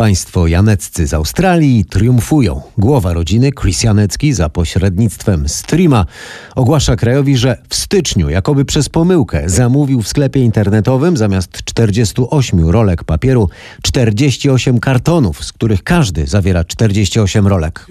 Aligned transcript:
Państwo 0.00 0.46
janeccy 0.46 1.06
z 1.06 1.14
Australii 1.14 1.84
triumfują. 1.84 2.60
Głowa 2.78 3.12
rodziny, 3.12 3.50
Chris 3.52 3.82
Janecki, 3.82 4.32
za 4.32 4.48
pośrednictwem 4.48 5.48
streama 5.48 6.06
ogłasza 6.54 6.96
krajowi, 6.96 7.36
że 7.36 7.56
w 7.68 7.74
styczniu, 7.74 8.28
jakoby 8.28 8.64
przez 8.64 8.88
pomyłkę, 8.88 9.42
zamówił 9.46 10.02
w 10.02 10.08
sklepie 10.08 10.40
internetowym 10.40 11.16
zamiast 11.16 11.64
48 11.64 12.70
rolek 12.70 13.04
papieru 13.04 13.48
48 13.82 14.80
kartonów, 14.80 15.44
z 15.44 15.52
których 15.52 15.82
każdy 15.82 16.26
zawiera 16.26 16.64
48 16.64 17.46
rolek. 17.46 17.86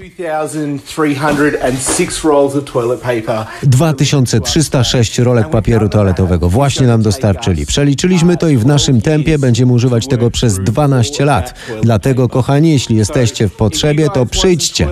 2306 3.64 5.20
rolek 5.20 5.50
papieru 5.50 5.90
toaletowego 5.90 6.50
właśnie 6.50 6.88
nam 6.88 7.02
dostarczyli. 7.02 7.66
Przeliczyliśmy 7.66 8.38
to 8.38 8.50
i 8.50 8.58
w 8.58 8.66
naszym 8.66 9.02
tempie 9.02 9.40
będziemy 9.40 9.74
używać 9.74 10.08
tego 10.08 10.32
przez 10.32 10.60
12 10.60 11.26
lat. 11.26 11.54
Dlatego, 11.98 12.30
kochani, 12.30 12.72
jeśli 12.72 12.96
jesteście 12.96 13.48
w 13.48 13.56
potrzebie, 13.56 14.10
to 14.10 14.26
przyjdźcie. 14.26 14.88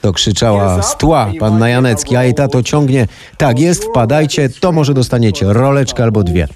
To 0.00 0.12
krzyczała 0.12 0.82
z 0.82 0.96
tła 0.96 1.32
panna 1.40 1.68
Janecki, 1.68 2.16
a 2.16 2.24
jej 2.24 2.34
tato 2.34 2.62
ciągnie. 2.62 3.06
Tak 3.36 3.58
jest, 3.58 3.84
wpadajcie, 3.84 4.48
to 4.48 4.72
może 4.72 4.94
dostaniecie 4.94 5.46
roleczkę 5.52 6.02
albo 6.02 6.22
dwie. 6.22 6.48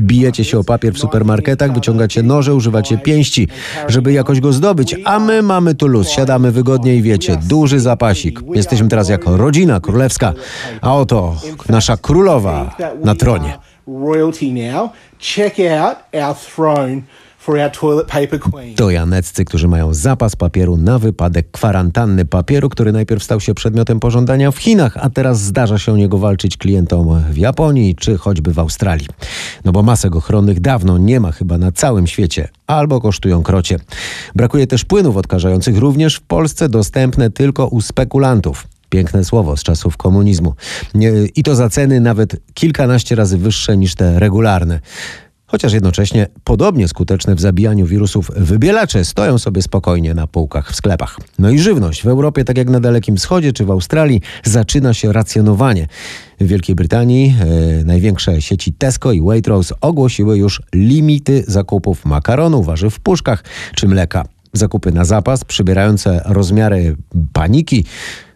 Bijecie 0.00 0.44
się 0.44 0.58
o 0.58 0.64
papier 0.64 0.94
w 0.94 0.98
supermarketach, 0.98 1.72
wyciągacie 1.72 2.22
noże, 2.22 2.54
używacie 2.54 2.98
pięści, 2.98 3.48
żeby 3.88 4.12
jakoś 4.12 4.40
go 4.40 4.52
zdobyć, 4.52 4.96
a 5.04 5.18
my 5.18 5.42
mamy 5.42 5.74
tu 5.74 5.86
luz, 5.86 6.08
siadamy 6.08 6.52
wygodnie 6.52 6.96
i 6.96 7.02
wiecie, 7.02 7.36
duży 7.42 7.80
zapasik. 7.80 8.40
Jesteśmy 8.54 8.88
teraz 8.88 9.08
jako 9.08 9.36
rodzina 9.36 9.80
królewska, 9.80 10.32
a 10.80 10.94
oto 10.94 11.36
nasza 11.68 11.96
królowa 11.96 12.76
na 13.04 13.14
tronie. 13.14 13.58
Royalty 13.86 14.52
now. 14.52 14.90
Check 15.18 15.58
out 15.58 15.96
our 16.12 16.34
throne. 16.34 17.02
To 18.76 18.90
janeccy, 18.90 19.44
którzy 19.44 19.68
mają 19.68 19.94
zapas 19.94 20.36
papieru 20.36 20.76
na 20.76 20.98
wypadek 20.98 21.50
kwarantanny 21.50 22.24
papieru, 22.24 22.68
który 22.68 22.92
najpierw 22.92 23.24
stał 23.24 23.40
się 23.40 23.54
przedmiotem 23.54 24.00
pożądania 24.00 24.50
w 24.50 24.58
Chinach, 24.58 24.96
a 24.96 25.10
teraz 25.10 25.40
zdarza 25.40 25.78
się 25.78 25.92
o 25.92 25.96
niego 25.96 26.18
walczyć 26.18 26.56
klientom 26.56 27.24
w 27.30 27.38
Japonii 27.38 27.94
czy 27.94 28.18
choćby 28.18 28.52
w 28.52 28.58
Australii. 28.58 29.06
No 29.64 29.72
bo 29.72 29.82
masek 29.82 30.16
ochronnych 30.16 30.60
dawno 30.60 30.98
nie 30.98 31.20
ma 31.20 31.32
chyba 31.32 31.58
na 31.58 31.72
całym 31.72 32.06
świecie, 32.06 32.48
albo 32.66 33.00
kosztują 33.00 33.42
krocie. 33.42 33.76
Brakuje 34.34 34.66
też 34.66 34.84
płynów 34.84 35.16
odkażających 35.16 35.78
również 35.78 36.16
w 36.16 36.22
Polsce 36.22 36.68
dostępne 36.68 37.30
tylko 37.30 37.66
u 37.66 37.80
spekulantów. 37.80 38.66
Piękne 38.88 39.24
słowo 39.24 39.56
z 39.56 39.62
czasów 39.62 39.96
komunizmu. 39.96 40.54
I 41.36 41.42
to 41.42 41.54
za 41.54 41.68
ceny 41.68 42.00
nawet 42.00 42.36
kilkanaście 42.54 43.14
razy 43.14 43.38
wyższe 43.38 43.76
niż 43.76 43.94
te 43.94 44.18
regularne 44.18 44.80
chociaż 45.50 45.72
jednocześnie 45.72 46.26
podobnie 46.44 46.88
skuteczne 46.88 47.34
w 47.34 47.40
zabijaniu 47.40 47.86
wirusów 47.86 48.30
wybielacze 48.36 49.04
stoją 49.04 49.38
sobie 49.38 49.62
spokojnie 49.62 50.14
na 50.14 50.26
półkach 50.26 50.72
w 50.72 50.76
sklepach. 50.76 51.16
No 51.38 51.50
i 51.50 51.58
żywność. 51.58 52.02
W 52.02 52.06
Europie, 52.06 52.44
tak 52.44 52.58
jak 52.58 52.68
na 52.68 52.80
Dalekim 52.80 53.16
Wschodzie 53.16 53.52
czy 53.52 53.64
w 53.64 53.70
Australii, 53.70 54.20
zaczyna 54.44 54.94
się 54.94 55.12
racjonowanie. 55.12 55.86
W 56.40 56.46
Wielkiej 56.46 56.74
Brytanii 56.74 57.34
e, 57.80 57.84
największe 57.84 58.42
sieci 58.42 58.72
Tesco 58.72 59.12
i 59.12 59.20
Waitrose 59.20 59.74
ogłosiły 59.80 60.38
już 60.38 60.62
limity 60.74 61.44
zakupów 61.46 62.04
makaronu, 62.04 62.62
warzyw 62.62 62.94
w 62.94 63.00
puszkach 63.00 63.44
czy 63.74 63.88
mleka. 63.88 64.24
Zakupy 64.52 64.92
na 64.92 65.04
zapas, 65.04 65.44
przybierające 65.44 66.22
rozmiary 66.24 66.96
paniki, 67.32 67.84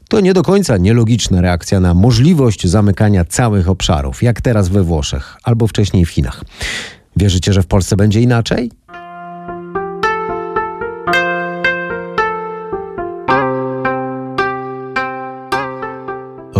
to 0.08 0.20
nie 0.20 0.34
do 0.34 0.42
końca 0.42 0.76
nielogiczna 0.76 1.40
reakcja 1.40 1.80
na 1.80 1.94
możliwość 1.94 2.66
zamykania 2.66 3.24
całych 3.24 3.68
obszarów, 3.68 4.22
jak 4.22 4.40
teraz 4.40 4.68
we 4.68 4.82
Włoszech 4.82 5.36
albo 5.42 5.66
wcześniej 5.66 6.04
w 6.04 6.10
Chinach. 6.10 6.44
Wierzycie, 7.16 7.52
że 7.52 7.62
w 7.62 7.66
Polsce 7.66 7.96
będzie 7.96 8.20
inaczej? 8.20 8.70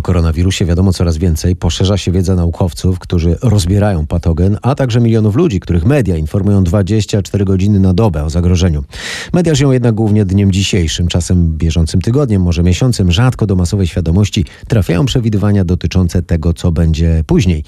Koronawirusie 0.04 0.64
wiadomo 0.64 0.92
coraz 0.92 1.18
więcej, 1.18 1.56
poszerza 1.56 1.98
się 1.98 2.12
wiedza 2.12 2.34
naukowców, 2.34 2.98
którzy 2.98 3.36
rozbierają 3.42 4.06
patogen, 4.06 4.58
a 4.62 4.74
także 4.74 5.00
milionów 5.00 5.36
ludzi, 5.36 5.60
których 5.60 5.84
media 5.84 6.16
informują 6.16 6.64
24 6.64 7.44
godziny 7.44 7.80
na 7.80 7.94
dobę 7.94 8.24
o 8.24 8.30
zagrożeniu. 8.30 8.84
Media 9.32 9.54
żyją 9.54 9.72
jednak 9.72 9.94
głównie 9.94 10.24
dniem 10.24 10.52
dzisiejszym, 10.52 11.08
czasem 11.08 11.56
bieżącym 11.58 12.00
tygodniem, 12.00 12.42
może 12.42 12.62
miesiącem. 12.62 13.12
Rzadko 13.12 13.46
do 13.46 13.56
masowej 13.56 13.86
świadomości 13.86 14.44
trafiają 14.68 15.06
przewidywania 15.06 15.64
dotyczące 15.64 16.22
tego, 16.22 16.52
co 16.52 16.72
będzie 16.72 17.24
później. 17.26 17.64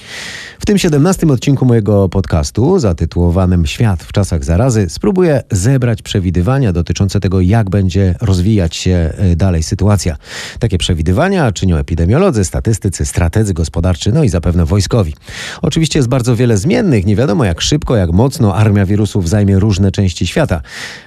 W 0.59 0.67
tym 0.67 0.79
17 0.79 1.27
odcinku 1.27 1.67
mojego 1.67 2.09
podcastu 2.09 2.79
zatytułowanym 2.79 3.67
Świat 3.67 4.03
w 4.03 4.13
czasach 4.13 4.45
zarazy 4.45 4.87
spróbuję 4.89 5.43
zebrać 5.51 6.03
przewidywania 6.03 6.73
dotyczące 6.73 7.21
tego, 7.21 7.41
jak 7.41 7.71
będzie 7.71 8.15
rozwijać 8.21 8.77
się 8.77 9.13
e, 9.17 9.37
dalej 9.37 9.63
sytuacja. 9.63 10.17
Takie 10.59 10.79
przewidywania 10.79 11.53
czynią 11.53 11.77
epidemiolodzy, 11.77 12.26
epidemiolodzy, 12.27 12.45
statystycy, 12.45 13.07
strategzy 13.07 13.55
gospodarczy, 13.55 14.13
no 14.13 14.25
i 14.25 14.29
zapewne 14.29 14.65
wojskowi. 14.65 15.15
Oczywiście 15.63 15.99
jest 15.99 16.09
bardzo 16.09 16.37
wiele 16.37 16.57
zmiennych, 16.57 17.07
nie 17.07 17.17
wiadomo 17.17 17.45
jak 17.45 17.61
szybko, 17.61 17.97
jak 17.97 18.13
mocno 18.13 18.55
armia 18.55 18.87
wirusów 18.87 19.29
zajmie 19.29 19.59
różne 19.59 19.93
części 19.93 20.27
świata. 20.27 20.61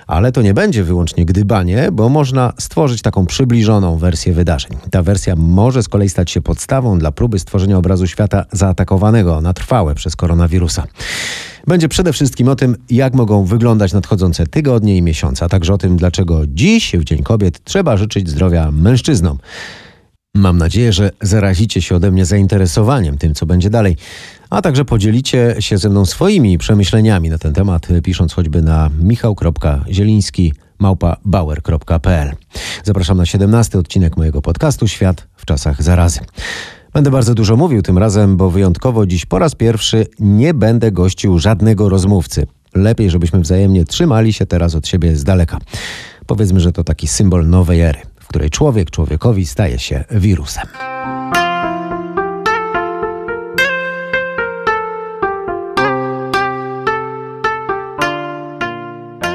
Ale 0.07 0.31
to 0.31 0.41
nie 0.41 0.53
będzie 0.53 0.83
wyłącznie 0.83 1.25
gdybanie, 1.25 1.89
bo 1.91 2.09
można 2.09 2.53
stworzyć 2.59 3.01
taką 3.01 3.25
przybliżoną 3.25 3.97
wersję 3.97 4.33
wydarzeń. 4.33 4.71
Ta 4.91 5.03
wersja 5.03 5.35
może 5.35 5.83
z 5.83 5.87
kolei 5.87 6.09
stać 6.09 6.31
się 6.31 6.41
podstawą 6.41 6.99
dla 6.99 7.11
próby 7.11 7.39
stworzenia 7.39 7.77
obrazu 7.77 8.07
świata 8.07 8.45
zaatakowanego 8.51 9.41
na 9.41 9.53
trwałe 9.53 9.95
przez 9.95 10.15
koronawirusa. 10.15 10.87
Będzie 11.67 11.89
przede 11.89 12.13
wszystkim 12.13 12.47
o 12.47 12.55
tym, 12.55 12.75
jak 12.89 13.13
mogą 13.13 13.45
wyglądać 13.45 13.93
nadchodzące 13.93 14.47
tygodnie 14.47 14.97
i 14.97 15.01
miesiące, 15.01 15.45
a 15.45 15.49
także 15.49 15.73
o 15.73 15.77
tym, 15.77 15.97
dlaczego 15.97 16.41
dziś, 16.47 16.95
w 16.95 17.03
Dzień 17.03 17.23
Kobiet, 17.23 17.63
trzeba 17.63 17.97
życzyć 17.97 18.29
zdrowia 18.29 18.71
mężczyznom. 18.71 19.37
Mam 20.39 20.57
nadzieję, 20.57 20.93
że 20.93 21.11
zarazicie 21.21 21.81
się 21.81 21.95
ode 21.95 22.11
mnie 22.11 22.25
zainteresowaniem 22.25 23.17
tym, 23.17 23.35
co 23.35 23.45
będzie 23.45 23.69
dalej, 23.69 23.97
a 24.49 24.61
także 24.61 24.85
podzielicie 24.85 25.55
się 25.59 25.77
ze 25.77 25.89
mną 25.89 26.05
swoimi 26.05 26.57
przemyśleniami 26.57 27.29
na 27.29 27.37
ten 27.37 27.53
temat, 27.53 27.87
pisząc 28.03 28.33
choćby 28.33 28.61
na 28.61 28.89
michał.zieliński 28.99 30.53
małpa.bauer.pl. 30.79 32.31
Zapraszam 32.83 33.17
na 33.17 33.25
17 33.25 33.79
odcinek 33.79 34.17
mojego 34.17 34.41
podcastu 34.41 34.87
Świat 34.87 35.27
w 35.35 35.45
czasach 35.45 35.83
zarazy. 35.83 36.19
Będę 36.93 37.11
bardzo 37.11 37.35
dużo 37.35 37.57
mówił 37.57 37.81
tym 37.81 37.97
razem, 37.97 38.37
bo 38.37 38.49
wyjątkowo 38.49 39.05
dziś 39.05 39.25
po 39.25 39.39
raz 39.39 39.55
pierwszy 39.55 40.07
nie 40.19 40.53
będę 40.53 40.91
gościł 40.91 41.39
żadnego 41.39 41.89
rozmówcy. 41.89 42.47
Lepiej, 42.75 43.09
żebyśmy 43.09 43.39
wzajemnie 43.39 43.85
trzymali 43.85 44.33
się 44.33 44.45
teraz 44.45 44.75
od 44.75 44.87
siebie 44.87 45.15
z 45.15 45.23
daleka. 45.23 45.59
Powiedzmy, 46.25 46.59
że 46.59 46.71
to 46.71 46.83
taki 46.83 47.07
symbol 47.07 47.49
nowej 47.49 47.81
ery 47.81 48.08
której 48.29 48.49
człowiek 48.49 48.91
człowiekowi 48.91 49.45
staje 49.45 49.79
się 49.79 50.03
wirusem. 50.11 50.67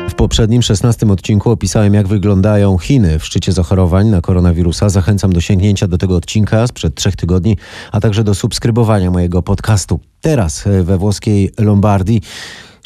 W 0.09 0.15
poprzednim 0.17 0.63
16 0.63 1.07
odcinku 1.07 1.51
opisałem, 1.51 1.95
jak 1.95 2.09
wyglądają 2.09 2.79
Chiny 2.79 3.19
w 3.19 3.25
szczycie 3.25 3.53
zachorowań 3.53 4.09
na 4.09 4.21
koronawirusa. 4.21 4.89
Zachęcam 4.89 5.33
do 5.33 5.41
sięgnięcia 5.41 5.89
do 5.89 5.99
tego 5.99 6.17
odcinka 6.17 6.67
sprzed 6.67 6.95
trzech 6.95 7.17
tygodni, 7.17 7.57
a 7.93 8.01
także 8.01 8.25
do 8.25 8.35
subskrybowania 8.35 9.11
mojego 9.11 9.43
podcastu. 9.43 10.01
Teraz 10.21 10.65
we 10.83 10.99
włoskiej 10.99 11.51
Lombardii 11.59 12.21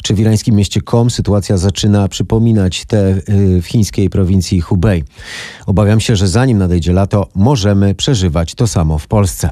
czy 0.03 0.13
w 0.13 0.19
irańskim 0.19 0.55
mieście 0.55 0.81
Kom 0.81 1.09
sytuacja 1.09 1.57
zaczyna 1.57 2.07
przypominać 2.07 2.85
te 2.85 3.21
y, 3.29 3.61
w 3.61 3.65
chińskiej 3.67 4.09
prowincji 4.09 4.61
Hubei. 4.61 5.03
Obawiam 5.65 5.99
się, 5.99 6.15
że 6.15 6.27
zanim 6.27 6.57
nadejdzie 6.57 6.93
lato, 6.93 7.27
możemy 7.35 7.95
przeżywać 7.95 8.55
to 8.55 8.67
samo 8.67 8.97
w 8.97 9.07
Polsce. 9.07 9.49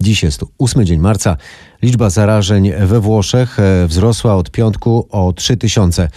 Dziś 0.00 0.22
jest 0.22 0.44
8 0.58 0.86
dzień 0.86 1.00
marca. 1.00 1.36
Liczba 1.82 2.10
zarażeń 2.10 2.72
we 2.86 3.00
Włoszech 3.00 3.58
e, 3.58 3.86
wzrosła 3.86 4.36
od 4.36 4.50
piątku 4.50 5.06
o 5.10 5.32
3000. 5.32 6.08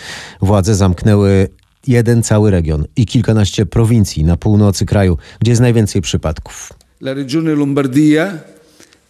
Władze 0.42 0.76
zamknęły 0.76 1.50
jeden 1.88 2.24
cały 2.24 2.52
region 2.52 2.86
i 2.96 3.06
kilkanaście 3.06 3.66
prowincji 3.66 4.24
na 4.24 4.38
północy 4.38 4.86
kraju, 4.86 5.18
gdzie 5.40 5.52
jest 5.52 5.62
najwięcej 5.62 6.02
przypadków. 6.02 6.74
La 7.02 7.14
regione 7.14 7.56
Lombardia 7.56 8.34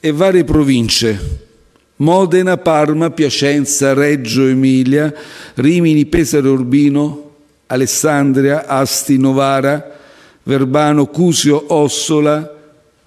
e 0.03 0.13
varie 0.13 0.43
province 0.43 1.17
Modena, 1.97 2.57
Parma, 2.57 3.09
Piacenza, 3.09 3.93
Reggio 3.93 4.49
Emilia, 4.49 5.11
Rimini, 5.57 6.05
Pesaro 6.05 6.53
Urbino, 6.53 7.17
Alessandria, 7.67 8.67
Asti, 8.67 9.17
Novara, 9.17 9.81
Verbano, 10.43 11.05
Cusio, 11.05 11.63
Ossola, 11.67 12.49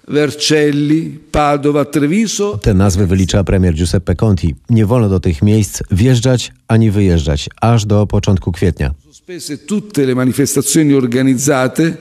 Vercelli, 0.07 1.19
Padova, 1.31 1.85
Treviso. 1.85 2.57
Te 2.57 2.73
nazwy 2.73 3.07
wylicza 3.07 3.43
premier 3.43 3.73
Giuseppe 3.73 4.15
Conti. 4.15 4.55
Nie 4.69 4.85
wolno 4.85 5.09
do 5.09 5.19
tych 5.19 5.41
miejsc 5.41 5.83
wjeżdżać 5.91 6.51
ani 6.67 6.91
wyjeżdżać, 6.91 7.49
aż 7.61 7.85
do 7.85 8.07
początku 8.07 8.51
kwietnia. 8.51 8.93
Sospese 9.05 9.57
tutte 9.57 10.05
le 10.05 10.15
manifestazioni 10.15 10.93
organizzate 10.93 11.97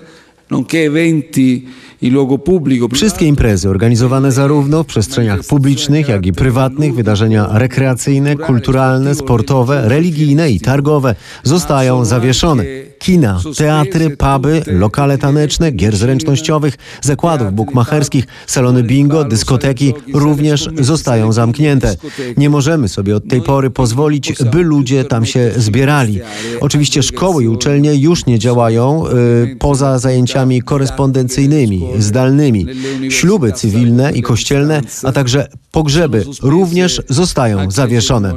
Wszystkie 2.93 3.27
imprezy 3.27 3.69
organizowane 3.69 4.33
zarówno 4.33 4.83
w 4.83 4.87
przestrzeniach 4.87 5.41
publicznych, 5.45 6.09
jak 6.09 6.27
i 6.27 6.33
prywatnych, 6.33 6.95
wydarzenia 6.95 7.49
rekreacyjne, 7.53 8.37
kulturalne, 8.37 9.15
sportowe, 9.15 9.89
religijne 9.89 10.51
i 10.51 10.61
targowe 10.61 11.15
zostają 11.43 12.05
zawieszone. 12.05 12.65
Kina, 12.99 13.41
teatry, 13.57 14.17
puby, 14.17 14.63
lokale 14.67 15.19
taneczne, 15.19 15.71
gier 15.73 15.97
zręcznościowych, 15.97 16.77
zakładów 17.03 17.53
bukmacherskich, 17.53 18.25
salony 18.47 18.83
bingo, 18.83 19.25
dyskoteki 19.25 19.95
również 20.15 20.69
zostają 20.81 21.33
zamknięte. 21.33 21.97
Nie 22.37 22.51
możemy 22.51 22.89
sobie 22.89 23.17
od 23.17 23.29
tej 23.29 23.43
pory 23.43 23.71
pozwolić, 23.71 24.33
by 24.53 24.63
ludzie 24.63 25.05
tam 25.05 25.27
się 25.27 25.51
zbierali. 25.57 26.21
Oczywiście 26.61 27.03
szkoły 27.03 27.45
i 27.45 27.49
uczelnie 27.49 27.95
już 27.95 28.27
nie 28.27 28.39
działają 28.39 29.05
y, 29.07 29.57
poza 29.59 29.99
zajęciami 29.99 30.63
korespondencyjnymi, 30.63 31.87
zdalnymi. 31.99 32.67
Śluby 33.09 33.53
cywilne 33.53 34.13
i 34.13 34.23
kościelne, 34.23 34.81
a 35.03 35.13
także 35.13 35.49
pogrzeby 35.73 36.25
również 36.43 37.03
zostają 37.09 37.71
zawieszone. 37.71 38.35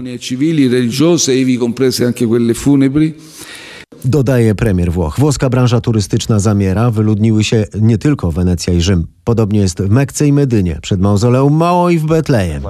Dodaje 4.06 4.56
premier 4.56 4.92
Włoch. 4.92 5.20
Włoska 5.20 5.50
branża 5.50 5.82
turystyczna 5.82 6.40
zamiera, 6.40 6.92
wyludniły 6.92 7.44
się 7.44 7.66
nie 7.82 7.98
tylko 7.98 8.32
Wenecja 8.32 8.74
i 8.74 8.82
Rzym. 8.82 9.08
Podobnie 9.30 9.60
jest 9.60 9.82
w 9.82 9.90
Mekce 9.90 10.28
i 10.28 10.34
Medynie, 10.34 10.80
przed 10.82 11.02
mauzoleum 11.02 11.54
Mało 11.54 11.90
i 11.90 12.00
w 12.00 12.06
Betlejem. 12.06 12.64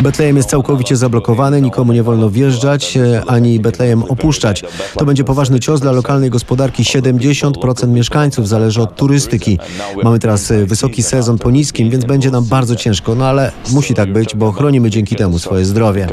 Betlejem 0.00 0.36
jest 0.36 0.48
całkowicie 0.48 0.96
zablokowany, 0.96 1.62
nikomu 1.62 1.92
nie 1.92 2.02
wolno 2.02 2.30
wjeżdżać 2.30 2.98
ani 3.26 3.60
Betlejem 3.60 4.02
opuszczać. 4.02 4.64
To 4.98 5.04
będzie 5.04 5.24
poważny 5.24 5.60
cios 5.60 5.80
dla 5.80 5.92
lokalnej 5.92 6.30
gospodarki. 6.30 6.82
70% 6.82 7.88
mieszkańców 7.88 8.48
zależy 8.48 8.82
od 8.82 8.96
turystyki. 8.96 9.58
Mamy 10.02 10.18
teraz 10.18 10.52
wysoki 10.64 11.02
sezon 11.02 11.38
po 11.38 11.50
niskim, 11.50 11.90
więc 11.90 12.04
będzie 12.04 12.30
nam 12.30 12.44
bardzo 12.44 12.76
ciężko, 12.76 13.14
no 13.14 13.26
ale 13.26 13.52
musi 13.72 13.94
tak 13.94 14.12
być, 14.12 14.36
bo 14.36 14.52
chronimy 14.52 14.90
dzięki 14.90 15.16
temu 15.16 15.38
swoje 15.38 15.64
zdrowie. 15.64 16.08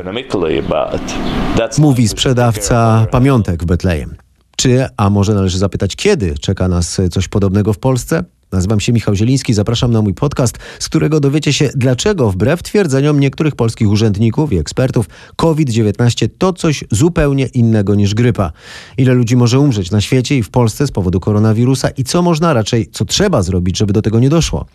Mówi 1.78 2.08
sprzedawca 2.08 3.08
pamiątek 3.12 3.64
w 3.64 3.66
Betlejem. 3.66 4.16
Czy, 4.58 4.86
a 4.98 5.10
może 5.10 5.34
należy 5.34 5.58
zapytać, 5.58 5.96
kiedy 5.96 6.36
czeka 6.38 6.68
nas 6.68 7.02
coś 7.12 7.28
podobnego 7.28 7.74
w 7.74 7.80
Polsce? 7.80 8.24
Nazywam 8.52 8.80
się 8.80 8.94
Michał 8.94 9.16
Zieliński, 9.16 9.54
zapraszam 9.54 9.92
na 9.92 10.02
mój 10.02 10.14
podcast, 10.14 10.58
z 10.80 10.90
którego 10.90 11.20
dowiecie 11.20 11.54
się, 11.54 11.70
dlaczego 11.76 12.32
wbrew 12.32 12.64
twierdzeniom 12.64 13.20
niektórych 13.20 13.56
polskich 13.56 13.90
urzędników 13.90 14.54
i 14.54 14.58
ekspertów 14.58 15.10
COVID-19 15.36 16.30
to 16.38 16.54
coś 16.54 16.84
zupełnie 16.92 17.46
innego 17.46 17.96
niż 17.96 18.14
grypa. 18.14 18.52
Ile 18.98 19.14
ludzi 19.14 19.36
może 19.36 19.60
umrzeć 19.60 19.92
na 19.92 20.02
świecie 20.02 20.38
i 20.38 20.44
w 20.44 20.50
Polsce 20.50 20.88
z 20.88 20.92
powodu 20.92 21.20
koronawirusa 21.20 21.90
i 21.90 22.04
co 22.04 22.22
można 22.22 22.54
raczej, 22.54 22.88
co 22.92 23.06
trzeba 23.06 23.42
zrobić, 23.42 23.78
żeby 23.78 23.94
do 23.94 24.02
tego 24.02 24.20
nie 24.20 24.30
doszło. 24.30 24.66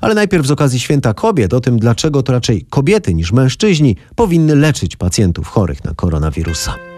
Ale 0.00 0.14
najpierw 0.14 0.46
z 0.46 0.50
okazji 0.50 0.80
Święta 0.80 1.14
Kobiet 1.14 1.54
o 1.54 1.60
tym, 1.60 1.78
dlaczego 1.78 2.22
to 2.22 2.32
raczej 2.32 2.66
kobiety 2.70 3.14
niż 3.14 3.32
mężczyźni 3.32 3.96
powinny 4.16 4.56
leczyć 4.56 4.96
pacjentów 4.96 5.48
chorych 5.48 5.84
na 5.84 5.94
koronawirusa. 5.94 6.91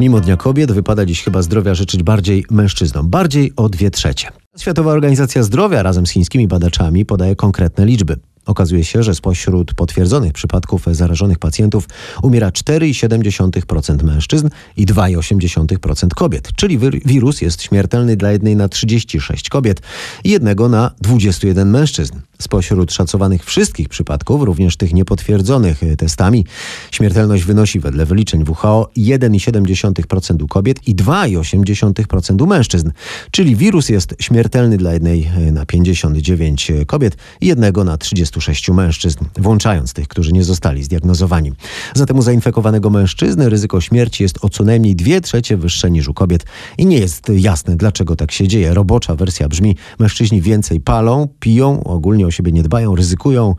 Mimo 0.00 0.20
Dnia 0.20 0.36
Kobiet 0.36 0.72
wypada 0.72 1.06
dziś 1.06 1.22
chyba 1.22 1.42
zdrowia 1.42 1.74
życzyć 1.74 2.02
bardziej 2.02 2.44
mężczyznom, 2.50 3.10
bardziej 3.10 3.52
o 3.56 3.68
dwie 3.68 3.90
trzecie. 3.90 4.28
Światowa 4.58 4.92
Organizacja 4.92 5.42
Zdrowia 5.42 5.82
razem 5.82 6.06
z 6.06 6.10
chińskimi 6.10 6.48
badaczami 6.48 7.04
podaje 7.04 7.36
konkretne 7.36 7.86
liczby. 7.86 8.16
Okazuje 8.48 8.84
się, 8.84 9.02
że 9.02 9.14
spośród 9.14 9.74
potwierdzonych 9.74 10.32
przypadków 10.32 10.86
zarażonych 10.92 11.38
pacjentów 11.38 11.88
umiera 12.22 12.50
4,7% 12.50 14.02
mężczyzn 14.02 14.48
i 14.76 14.86
2,8% 14.86 16.08
kobiet, 16.14 16.48
czyli 16.56 16.78
wir- 16.78 17.00
wirus 17.06 17.40
jest 17.40 17.62
śmiertelny 17.62 18.16
dla 18.16 18.32
jednej 18.32 18.56
na 18.56 18.68
36 18.68 19.48
kobiet 19.48 19.80
i 20.24 20.30
jednego 20.30 20.68
na 20.68 20.90
21 21.00 21.70
mężczyzn. 21.70 22.14
Spośród 22.40 22.92
szacowanych 22.92 23.44
wszystkich 23.44 23.88
przypadków, 23.88 24.42
również 24.42 24.76
tych 24.76 24.94
niepotwierdzonych 24.94 25.80
testami, 25.98 26.46
śmiertelność 26.90 27.44
wynosi 27.44 27.80
wedle 27.80 28.06
wyliczeń 28.06 28.44
WHO 28.48 28.90
1,7% 28.96 30.42
u 30.42 30.48
kobiet 30.48 30.88
i 30.88 30.94
2,8% 30.94 32.42
u 32.42 32.46
mężczyzn. 32.46 32.90
Czyli 33.30 33.56
wirus 33.56 33.88
jest 33.88 34.14
śmiertelny 34.20 34.76
dla 34.76 34.92
jednej 34.92 35.30
na 35.52 35.66
59 35.66 36.72
kobiet 36.86 37.16
i 37.40 37.46
jednego 37.46 37.84
na 37.84 37.98
36 38.38 38.70
mężczyzn, 38.70 39.24
włączając 39.38 39.92
tych, 39.92 40.08
którzy 40.08 40.32
nie 40.32 40.44
zostali 40.44 40.84
zdiagnozowani. 40.84 41.52
Zatem 41.94 42.18
u 42.18 42.22
zainfekowanego 42.22 42.90
mężczyzny 42.90 43.48
ryzyko 43.48 43.80
śmierci 43.80 44.22
jest 44.22 44.44
o 44.44 44.48
co 44.48 44.64
najmniej 44.64 44.96
2 44.96 45.20
trzecie 45.20 45.56
wyższe 45.56 45.90
niż 45.90 46.08
u 46.08 46.14
kobiet 46.14 46.44
i 46.78 46.86
nie 46.86 46.98
jest 46.98 47.28
jasne, 47.28 47.76
dlaczego 47.76 48.16
tak 48.16 48.32
się 48.32 48.48
dzieje. 48.48 48.74
Robocza 48.74 49.14
wersja 49.14 49.48
brzmi: 49.48 49.76
mężczyźni 49.98 50.42
więcej 50.42 50.80
palą, 50.80 51.28
piją, 51.40 51.84
ogólnie 51.84 52.26
o 52.26 52.30
siebie 52.30 52.52
nie 52.52 52.62
dbają, 52.62 52.96
ryzykują. 52.96 53.54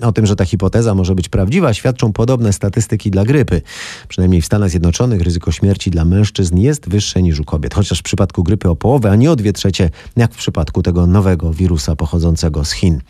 O 0.00 0.12
tym, 0.12 0.26
że 0.26 0.36
ta 0.36 0.44
hipoteza 0.44 0.94
może 0.94 1.14
być 1.14 1.28
prawdziwa, 1.28 1.74
świadczą 1.74 2.12
podobne 2.12 2.52
statystyki 2.52 3.10
dla 3.10 3.24
grypy. 3.24 3.62
Przynajmniej 4.08 4.42
w 4.42 4.46
Stanach 4.46 4.70
Zjednoczonych 4.70 5.22
ryzyko 5.22 5.52
śmierci 5.52 5.90
dla 5.90 6.04
mężczyzn 6.04 6.58
jest 6.58 6.88
wyższe 6.88 7.22
niż 7.22 7.40
u 7.40 7.44
kobiet, 7.44 7.74
chociaż 7.74 7.98
w 7.98 8.02
przypadku 8.02 8.42
grypy 8.42 8.68
o 8.68 8.76
połowę, 8.76 9.10
a 9.10 9.16
nie 9.16 9.30
o 9.30 9.36
dwie 9.36 9.52
trzecie, 9.52 9.90
jak 10.16 10.34
w 10.34 10.36
przypadku 10.36 10.82
tego 10.82 11.06
nowego 11.06 11.52
wirusa 11.52 11.96
pochodzącego 11.96 12.64
z 12.64 12.72
Chin. 12.72 13.00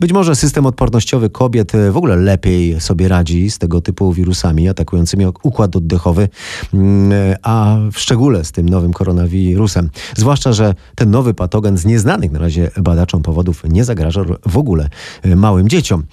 Być 0.00 0.12
może 0.12 0.36
system 0.36 0.66
odpornościowy 0.66 1.30
kobiet 1.30 1.74
e, 1.74 1.92
w 1.92 1.96
ogóle 1.96 2.16
lepiej 2.16 2.80
sobie 2.80 3.08
radzi 3.08 3.50
z 3.50 3.58
tego 3.58 3.80
typu 3.80 4.12
wirusami 4.12 4.68
atakującymi 4.68 5.26
układ 5.42 5.76
oddechowy, 5.76 6.28
mm, 6.74 7.12
e, 7.12 7.36
a 7.42 7.76
w 7.92 7.98
szczególe 7.98 8.44
z 8.44 8.52
tym 8.52 8.68
nowym 8.68 8.92
koronawirusem. 8.92 9.90
Zwłaszcza, 10.16 10.52
że 10.52 10.74
ten 10.94 11.10
nowy 11.10 11.34
patogen 11.34 11.78
z 11.78 11.84
nieznanych 11.84 12.32
na 12.32 12.38
razie 12.38 12.70
badaczom 12.76 13.22
powodów 13.22 13.62
nie 13.68 13.84
zagraża 13.84 14.24
w 14.46 14.56
ogóle 14.56 14.88
e, 15.22 15.36
małym 15.36 15.68
dzieciom. 15.68 16.04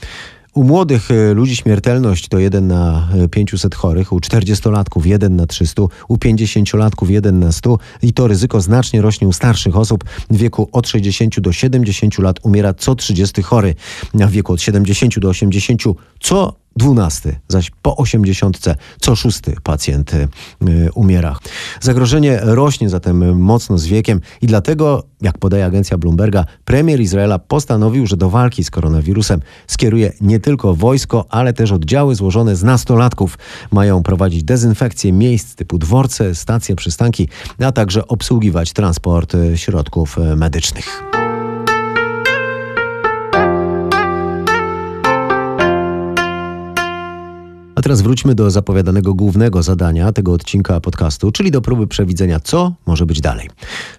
U 0.54 0.64
młodych 0.64 1.12
e, 1.12 1.34
ludzi 1.34 1.56
śmiertelność 1.56 2.28
to 2.28 2.40
1 2.40 2.68
na 2.68 3.10
e, 3.24 3.28
500 3.28 3.76
chorych, 3.76 4.14
u 4.14 4.20
40-latków 4.20 5.06
1 5.06 5.36
na 5.36 5.48
300, 5.48 5.82
u 6.08 6.16
50-latków 6.16 7.10
1 7.10 7.40
na 7.40 7.52
100 7.52 7.78
i 8.02 8.14
to 8.14 8.28
ryzyko 8.28 8.62
znacznie 8.62 9.02
rośnie 9.02 9.28
u 9.28 9.34
starszych 9.34 9.78
osób. 9.78 10.04
W 10.30 10.38
wieku 10.38 10.70
od 10.72 10.88
60 10.88 11.40
do 11.40 11.52
70 11.52 12.20
lat 12.20 12.40
umiera 12.44 12.74
co 12.74 12.96
30 12.96 13.42
chory, 13.42 13.76
a 14.24 14.28
w 14.28 14.32
wieku 14.32 14.54
od 14.54 14.62
70 14.62 15.20
do 15.20 15.30
80 15.30 15.82
co 16.20 16.56
12, 16.75 17.40
zaś 17.48 17.72
po 17.81 17.98
80 17.98 18.60
co 19.02 19.16
szósty 19.16 19.56
pacjent 19.64 20.14
y, 20.14 20.28
umiera. 20.96 21.38
Zagrożenie 21.81 22.40
rośnie 22.42 22.90
zatem 22.90 23.42
mocno 23.42 23.78
z 23.78 23.86
wiekiem 23.86 24.22
i 24.42 24.48
dlatego, 24.48 25.04
jak 25.22 25.38
podaje 25.38 25.66
agencja 25.66 25.98
Bloomberga, 25.98 26.46
premier 26.66 27.02
Izraela 27.02 27.40
postanowił, 27.40 28.08
że 28.08 28.18
do 28.18 28.30
walki 28.30 28.64
z 28.64 28.72
koronawirusem 28.72 29.42
skieruje 29.68 30.14
nie 30.22 30.40
tylko 30.40 30.75
wojsko, 30.75 31.25
ale 31.30 31.53
też 31.53 31.72
oddziały 31.72 32.15
złożone 32.15 32.56
z 32.56 32.63
nastolatków. 32.63 33.38
Mają 33.72 34.03
prowadzić 34.03 34.44
dezynfekcję 34.44 35.13
miejsc 35.13 35.56
typu 35.56 35.77
dworce, 35.77 36.36
stacje, 36.36 36.75
przystanki, 36.75 37.30
a 37.60 37.72
także 37.72 38.08
obsługiwać 38.08 38.74
transport 38.74 39.36
y, 39.36 39.58
środków 39.58 40.18
y, 40.18 40.36
medycznych. 40.36 41.23
Teraz 47.84 48.02
wróćmy 48.02 48.36
do 48.36 48.52
zapowiadanego 48.52 49.13
głównego 49.13 49.63
zadania 49.63 50.12
tego 50.12 50.34
odcinka 50.34 50.80
podcastu, 50.80 51.32
czyli 51.32 51.52
do 51.52 51.62
próby 51.62 51.88
przewidzenia, 51.88 52.40
co 52.40 52.74
może 52.86 53.06
być 53.06 53.22
dalej. 53.22 53.50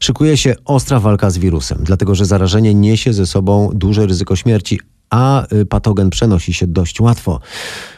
Szykuje 0.00 0.36
się 0.36 0.54
ostra 0.64 1.00
walka 1.00 1.30
z 1.30 1.38
wirusem, 1.38 1.78
dlatego 1.82 2.14
że 2.14 2.26
zarażenie 2.26 2.74
niesie 2.74 3.12
ze 3.12 3.26
sobą 3.26 3.70
duże 3.74 4.06
ryzyko 4.06 4.36
śmierci, 4.36 4.80
a 5.10 5.46
y, 5.52 5.66
patogen 5.66 6.10
przenosi 6.10 6.54
się 6.54 6.66
dość 6.66 7.00
łatwo. 7.00 7.40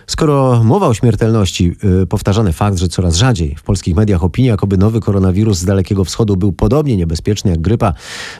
Skoro 0.06 0.62
mowa 0.64 0.86
o 0.86 0.94
śmiertelności, 0.94 1.76
yy, 1.82 2.06
powtarzany 2.06 2.52
fakt, 2.52 2.78
że 2.78 2.88
coraz 2.88 3.16
rzadziej 3.16 3.54
w 3.54 3.62
polskich 3.62 3.96
mediach 3.96 4.24
opinia, 4.24 4.50
jakoby 4.50 4.76
nowy 4.76 5.00
koronawirus 5.00 5.58
z 5.58 5.64
Dalekiego 5.64 6.04
Wschodu 6.04 6.36
był 6.36 6.52
podobnie 6.52 6.96
niebezpieczny 6.96 7.50
jak 7.50 7.60
grypa, 7.60 7.92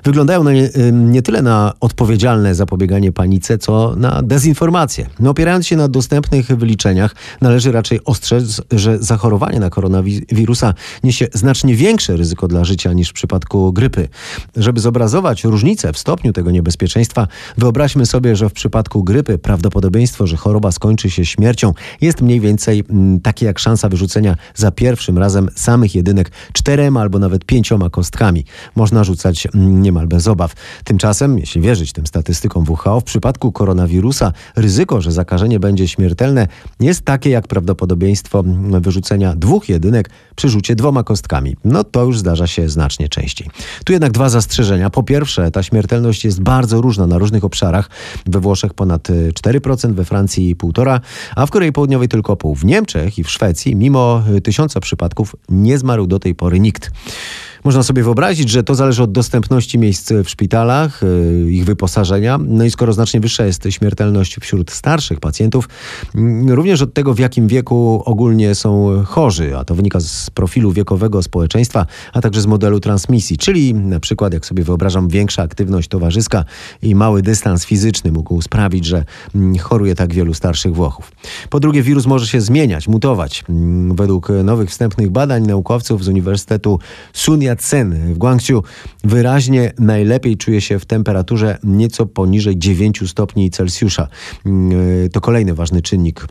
wyglądają 0.05 0.45
nie, 0.45 0.61
yy, 0.61 0.93
nie 0.93 1.23
tyle 1.23 1.43
na 1.43 1.73
odpowiedzialne 1.81 2.55
zapobieganie 2.55 3.13
panice, 3.13 3.59
co 3.59 3.95
na 3.97 4.23
dezinformację. 4.23 5.07
No, 5.21 5.31
opierając 5.31 5.67
się 5.67 5.77
na 5.77 5.89
dostępnych 5.89 6.47
wyliczeniach, 6.47 7.15
należy 7.41 7.73
raczej 7.73 8.05
ostrzec, 8.05 8.61
że 8.73 8.99
zachorowanie 8.99 9.61
na 9.61 9.71
koronawirusa 9.71 10.75
niesie 11.05 11.29
znacznie 11.33 11.75
większe 11.75 12.17
ryzyko 12.17 12.49
dla 12.49 12.65
życia 12.65 12.93
niż 12.93 13.11
w 13.11 13.13
przypadku 13.13 13.73
grypy. 13.73 14.09
Żeby 14.57 14.81
zobrazować 14.81 15.45
różnicę 15.45 15.93
w 15.93 15.99
stopniu 15.99 16.33
tego 16.33 16.51
niebezpieczeństwa, 16.51 17.29
wyobraźmy 17.59 18.07
sobie, 18.07 18.37
że 18.37 18.49
w 18.49 18.53
przypadku 18.53 19.05
grypy 19.05 19.39
prawdopodobieństwo, 19.39 20.27
że 20.27 20.37
choroba 20.37 20.73
skończy 20.73 21.11
się 21.11 21.25
śmiercią 21.25 21.56
jest 22.01 22.23
mniej 22.23 22.41
więcej 22.41 22.85
mm, 22.91 23.21
takie 23.21 23.47
jak 23.47 23.59
szansa 23.59 23.89
wyrzucenia 23.89 24.37
za 24.55 24.71
pierwszym 24.71 25.19
razem 25.19 25.49
samych 25.55 25.95
jedynek 25.95 26.31
czterema 26.53 27.01
albo 27.01 27.19
nawet 27.19 27.45
pięcioma 27.45 27.91
kostkami. 27.91 28.45
Można 28.77 29.05
rzucać 29.05 29.47
mm, 29.55 29.83
niemal 29.83 30.07
bez 30.07 30.29
obaw. 30.29 30.53
Tymczasem, 30.85 31.39
jeśli 31.39 31.61
wierzyć 31.61 31.93
tym 31.93 32.07
statystykom 32.07 32.65
WHO, 32.69 33.01
w 33.01 33.05
przypadku 33.05 33.53
koronawirusa 33.53 34.33
ryzyko, 34.57 35.01
że 35.01 35.13
zakażenie 35.13 35.61
będzie 35.61 35.89
śmiertelne 35.89 36.49
jest 36.81 37.05
takie 37.05 37.31
jak 37.31 37.49
prawdopodobieństwo 37.49 38.41
mm, 38.41 38.83
wyrzucenia 38.83 39.35
dwóch 39.37 39.69
jedynek 39.69 40.11
przy 40.37 40.49
rzucie 40.49 40.75
dwoma 40.75 41.03
kostkami. 41.03 41.57
No 41.65 41.85
to 41.85 42.05
już 42.05 42.19
zdarza 42.19 42.47
się 42.47 42.69
znacznie 42.69 43.09
częściej. 43.09 43.49
Tu 43.85 43.93
jednak 43.93 44.13
dwa 44.13 44.29
zastrzeżenia. 44.29 44.91
Po 44.91 45.03
pierwsze, 45.03 45.51
ta 45.51 45.63
śmiertelność 45.63 46.25
jest 46.25 46.41
bardzo 46.41 46.81
różna 46.81 47.07
na 47.07 47.19
różnych 47.19 47.45
obszarach. 47.45 47.91
We 48.27 48.41
Włoszech 48.41 48.75
ponad 48.75 49.09
4%, 49.09 49.93
we 49.93 50.05
Francji 50.05 50.57
1,5%, 50.57 51.01
a 51.37 51.46
w 51.47 51.51
Korei 51.51 51.73
Południowej 51.73 52.09
tylko 52.09 52.37
pół. 52.37 52.55
W 52.55 52.65
Niemczech 52.65 53.19
i 53.19 53.25
w 53.25 53.31
Szwecji, 53.31 53.77
mimo 53.77 54.23
tysiąca 54.45 54.81
przypadków, 54.81 55.37
nie 55.49 55.79
zmarł 55.79 56.07
do 56.07 56.19
tej 56.19 56.35
pory 56.35 56.61
nikt. 56.61 56.91
Można 57.65 57.83
sobie 57.83 58.03
wyobrazić, 58.03 58.49
że 58.49 58.63
to 58.63 58.75
zależy 58.75 59.03
od 59.03 59.13
dostępności 59.13 59.79
miejsc 59.79 60.13
w 60.25 60.31
szpitalach, 60.31 61.03
y, 61.03 61.47
ich 61.51 61.65
wyposażenia. 61.65 62.39
No 62.39 62.65
i 62.65 62.71
skoro 62.71 62.93
znacznie 62.93 63.21
wyższa 63.21 63.45
jest 63.45 63.65
śmiertelność 63.71 64.37
wśród 64.41 64.71
starszych 64.71 65.21
pacjentów, 65.21 65.69
mm, 66.15 66.51
również 66.51 66.83
od 66.83 66.95
tego, 66.95 67.15
w 67.15 67.19
jakim 67.19 67.49
wieku 67.49 68.03
ogólnie 68.05 68.55
są 68.55 69.03
chorzy, 69.07 69.57
a 69.57 69.65
to 69.65 69.75
wynika 69.75 70.01
z 70.01 70.31
profilu 70.31 70.73
wiekowego 70.73 71.23
społeczeństwa, 71.23 71.87
a 72.13 72.21
także 72.21 72.41
z 72.41 72.47
modelu 72.47 72.81
transmisji, 72.81 73.39
czyli 73.39 73.75
na 73.75 74.01
przykład, 74.01 74.33
jak 74.33 74.47
sobie 74.47 74.65
wyobrażam, 74.65 75.09
większa 75.09 75.43
aktywność 75.43 75.89
towarzyska 75.89 76.45
i 76.83 76.95
mały 76.95 77.23
dystans 77.23 77.65
fizyczny 77.65 78.13
mógł 78.13 78.43
sprawić, 78.43 78.85
że 78.85 79.05
mm, 79.35 79.59
choruje 79.59 79.95
tak 79.95 80.15
wielu 80.15 80.35
starszych 80.35 80.75
Włochów. 80.75 81.13
Po 81.51 81.61
drugie, 81.61 81.83
wirus 81.83 82.07
może 82.07 82.27
się 82.27 82.41
zmieniać, 82.41 82.89
mutować. 82.89 83.45
Mm, 83.49 83.97
według 83.97 84.29
nowych 84.45 84.71
wstępnych 84.71 85.11
badań 85.11 85.47
naukowców 85.47 86.05
z 86.05 86.09
Uniwersytetu 86.09 86.79
Sun 87.13 87.43
Yat-sen 87.57 88.15
w 88.15 88.19
Guangzhou 88.19 88.63
wyraźnie 89.05 89.73
najlepiej 89.79 90.37
czuje 90.37 90.61
się 90.61 90.79
w 90.79 90.87
temperaturze 90.87 91.59
nieco 91.65 92.07
poniżej 92.07 92.59
9 92.59 93.11
stopni 93.11 93.51
Celsjusza. 93.51 94.09
Mm, 94.47 95.11
to 95.11 95.21
kolejny 95.21 95.55
ważny 95.55 95.83
czynnik 95.83 96.27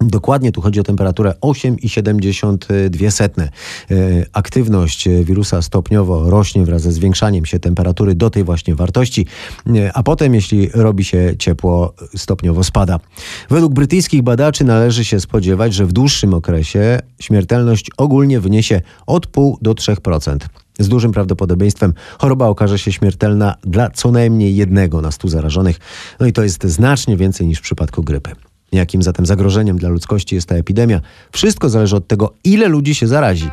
Dokładnie 0.00 0.52
tu 0.52 0.60
chodzi 0.60 0.80
o 0.80 0.82
temperaturę 0.82 1.34
8,72. 1.40 3.42
E, 3.42 3.48
aktywność 4.32 5.08
wirusa 5.22 5.62
stopniowo 5.62 6.30
rośnie 6.30 6.64
wraz 6.64 6.82
ze 6.82 6.92
zwiększaniem 6.92 7.46
się 7.46 7.58
temperatury 7.58 8.14
do 8.14 8.30
tej 8.30 8.44
właśnie 8.44 8.74
wartości, 8.74 9.26
e, 9.66 9.92
a 9.92 10.02
potem, 10.02 10.34
jeśli 10.34 10.68
robi 10.74 11.04
się 11.04 11.34
ciepło, 11.38 11.94
stopniowo 12.16 12.64
spada. 12.64 13.00
Według 13.50 13.74
brytyjskich 13.74 14.22
badaczy 14.22 14.64
należy 14.64 15.04
się 15.04 15.20
spodziewać, 15.20 15.74
że 15.74 15.86
w 15.86 15.92
dłuższym 15.92 16.34
okresie 16.34 16.98
śmiertelność 17.20 17.90
ogólnie 17.96 18.40
wyniesie 18.40 18.80
od 19.06 19.26
0,5 19.26 19.54
do 19.62 19.74
3%. 19.74 20.38
Z 20.78 20.88
dużym 20.88 21.12
prawdopodobieństwem 21.12 21.94
choroba 22.18 22.46
okaże 22.46 22.78
się 22.78 22.92
śmiertelna 22.92 23.54
dla 23.64 23.90
co 23.90 24.10
najmniej 24.10 24.56
jednego 24.56 25.00
na 25.00 25.10
stu 25.10 25.28
zarażonych. 25.28 25.76
No 26.20 26.26
i 26.26 26.32
to 26.32 26.42
jest 26.42 26.64
znacznie 26.64 27.16
więcej 27.16 27.46
niż 27.46 27.58
w 27.58 27.62
przypadku 27.62 28.02
grypy. 28.02 28.30
Jakim 28.72 29.02
zatem 29.02 29.26
zagrożeniem 29.26 29.78
dla 29.78 29.88
ludzkości 29.88 30.34
jest 30.34 30.48
ta 30.48 30.54
epidemia? 30.54 31.00
Wszystko 31.32 31.68
zależy 31.68 31.96
od 31.96 32.08
tego, 32.08 32.32
ile 32.44 32.68
ludzi 32.68 32.94
się 32.94 33.06
zarazi. 33.06 33.50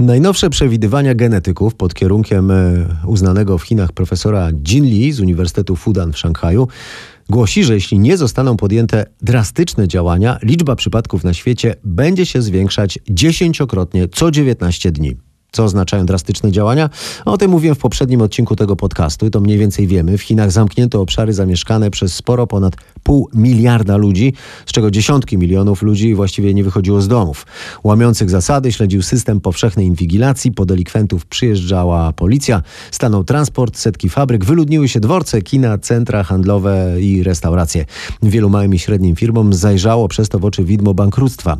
Najnowsze 0.00 0.50
przewidywania 0.50 1.14
genetyków 1.14 1.74
pod 1.74 1.94
kierunkiem 1.94 2.50
e, 2.50 2.86
uznanego 3.06 3.58
w 3.58 3.62
Chinach 3.62 3.92
profesora 3.92 4.50
Jin 4.52 4.84
Li 4.84 5.12
z 5.12 5.20
Uniwersytetu 5.20 5.76
Fudan 5.76 6.12
w 6.12 6.18
Szanghaju 6.18 6.68
głosi, 7.28 7.64
że 7.64 7.74
jeśli 7.74 7.98
nie 7.98 8.16
zostaną 8.16 8.56
podjęte 8.56 9.06
drastyczne 9.22 9.88
działania, 9.88 10.38
liczba 10.42 10.76
przypadków 10.76 11.24
na 11.24 11.34
świecie 11.34 11.74
będzie 11.84 12.26
się 12.26 12.42
zwiększać 12.42 12.98
dziesięciokrotnie 13.08 14.08
co 14.08 14.30
19 14.30 14.92
dni. 14.92 15.16
Co 15.52 15.64
oznaczają 15.64 16.06
drastyczne 16.06 16.52
działania? 16.52 16.90
O 17.24 17.38
tym 17.38 17.50
mówiłem 17.50 17.74
w 17.74 17.78
poprzednim 17.78 18.22
odcinku 18.22 18.56
tego 18.56 18.76
podcastu 18.76 19.26
i 19.26 19.30
to 19.30 19.40
mniej 19.40 19.58
więcej 19.58 19.86
wiemy. 19.86 20.18
W 20.18 20.22
Chinach 20.22 20.52
zamknięto 20.52 21.00
obszary 21.00 21.32
zamieszkane 21.32 21.90
przez 21.90 22.14
sporo 22.14 22.46
ponad 22.46 22.76
pół 23.02 23.28
miliarda 23.34 23.96
ludzi, 23.96 24.32
z 24.66 24.72
czego 24.72 24.90
dziesiątki 24.90 25.38
milionów 25.38 25.82
ludzi 25.82 26.14
właściwie 26.14 26.54
nie 26.54 26.64
wychodziło 26.64 27.00
z 27.00 27.08
domów. 27.08 27.46
Łamiących 27.84 28.30
zasady 28.30 28.72
śledził 28.72 29.02
system 29.02 29.40
powszechnej 29.40 29.86
inwigilacji, 29.86 30.52
po 30.52 30.66
delikwentów 30.66 31.26
przyjeżdżała 31.26 32.12
policja, 32.12 32.62
stanął 32.90 33.24
transport, 33.24 33.76
setki 33.76 34.08
fabryk, 34.08 34.44
wyludniły 34.44 34.88
się 34.88 35.00
dworce, 35.00 35.42
kina, 35.42 35.78
centra 35.78 36.22
handlowe 36.22 36.96
i 37.00 37.22
restauracje. 37.22 37.84
Wielu 38.22 38.50
małym 38.50 38.74
i 38.74 38.78
średnim 38.78 39.16
firmom 39.16 39.54
zajrzało 39.54 40.08
przez 40.08 40.28
to 40.28 40.38
w 40.38 40.44
oczy 40.44 40.64
widmo 40.64 40.94
bankructwa. 40.94 41.56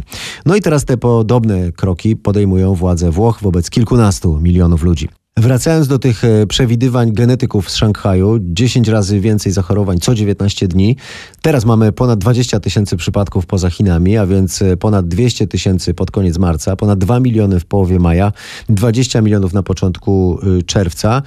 No 0.47 0.57
i 0.57 0.61
teraz 0.61 0.85
te 0.85 0.97
podobne 0.97 1.73
kroki 1.73 2.17
podejmują 2.17 2.75
władze 2.75 3.11
Włoch 3.11 3.39
wobec 3.43 3.71
kilku 3.71 3.93
kilkunastu 3.93 4.41
milionów 4.41 4.83
ludzi. 4.83 5.22
Wracając 5.37 5.89
do 5.89 5.99
tych 5.99 6.25
e, 6.25 6.47
przewidywań 6.47 7.12
genetyków 7.12 7.71
z 7.71 7.75
Szanghaju, 7.75 8.39
10 8.41 8.89
razy 8.89 9.21
więcej 9.21 9.53
zachorowań 9.53 9.99
co 9.99 10.15
19 10.15 10.69
dni. 10.69 10.97
Teraz 11.43 11.65
mamy 11.65 11.93
ponad 11.93 12.19
20 12.19 12.61
tysięcy 12.61 12.97
przypadków 12.97 13.47
poza 13.47 13.71
Chinami, 13.71 14.17
a 14.17 14.27
więc 14.27 14.62
e, 14.62 14.77
ponad 14.77 15.09
200 15.09 15.47
tysięcy 15.47 15.95
pod 15.95 16.11
koniec 16.11 16.39
marca, 16.39 16.77
ponad 16.77 16.99
2 16.99 17.21
miliony 17.21 17.61
w 17.61 17.65
połowie 17.65 17.99
maja, 17.99 18.33
20 18.69 19.21
milionów 19.21 19.53
na 19.53 19.62
początku 19.62 20.39
e, 20.59 20.62
czerwca, 20.62 21.23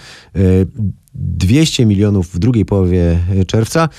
200 1.13 1.85
milionów 1.85 2.27
w 2.33 2.39
drugiej 2.39 2.65
połowie 2.65 3.19
czerwca, 3.47 3.89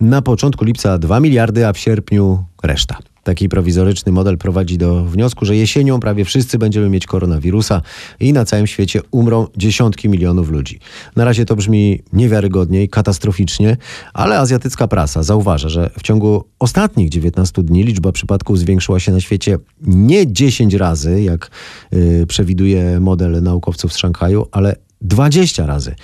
na 0.00 0.22
początku 0.22 0.64
lipca 0.64 0.98
2 0.98 1.20
miliardy, 1.20 1.66
a 1.66 1.72
w 1.72 1.78
sierpniu 1.78 2.44
reszta. 2.62 3.11
Taki 3.22 3.48
prowizoryczny 3.48 4.12
model 4.12 4.38
prowadzi 4.38 4.78
do 4.78 5.04
wniosku, 5.04 5.44
że 5.44 5.56
jesienią 5.56 6.00
prawie 6.00 6.24
wszyscy 6.24 6.58
będziemy 6.58 6.88
mieć 6.88 7.06
koronawirusa 7.06 7.82
i 8.20 8.32
na 8.32 8.44
całym 8.44 8.66
świecie 8.66 9.00
umrą 9.10 9.46
dziesiątki 9.56 10.08
milionów 10.08 10.50
ludzi. 10.50 10.78
Na 11.16 11.24
razie 11.24 11.44
to 11.44 11.56
brzmi 11.56 12.02
niewiarygodnie 12.12 12.82
i 12.82 12.88
katastroficznie, 12.88 13.76
ale 14.14 14.38
azjatycka 14.38 14.88
prasa 14.88 15.22
zauważa, 15.22 15.68
że 15.68 15.90
w 15.98 16.02
ciągu 16.02 16.44
ostatnich 16.58 17.08
19 17.08 17.62
dni 17.62 17.84
liczba 17.84 18.12
przypadków 18.12 18.58
zwiększyła 18.58 19.00
się 19.00 19.12
na 19.12 19.20
świecie 19.20 19.58
nie 19.80 20.32
10 20.32 20.74
razy, 20.74 21.22
jak 21.22 21.50
yy, 21.92 22.26
przewiduje 22.26 23.00
model 23.00 23.42
naukowców 23.42 23.92
z 23.92 23.96
Szanghaju, 23.96 24.46
ale 24.52 24.76
20 25.04 25.66
razy. 25.66 25.94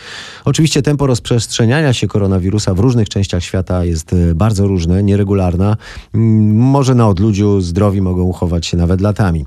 Oczywiście 0.44 0.82
tempo 0.82 1.06
rozprzestrzeniania 1.06 1.92
się 1.92 2.06
koronawirusa 2.06 2.74
w 2.74 2.78
różnych 2.78 3.08
częściach 3.08 3.44
świata 3.44 3.84
jest 3.84 4.12
e, 4.12 4.34
bardzo 4.34 4.66
różne, 4.66 5.02
nieregularna. 5.02 5.76
Mm, 6.14 6.56
może 6.56 6.94
na 6.94 7.08
odludziu 7.08 7.60
zdrowi 7.60 8.00
mogą 8.00 8.22
uchować 8.22 8.66
się 8.66 8.76
nawet 8.76 9.00
latami. 9.00 9.46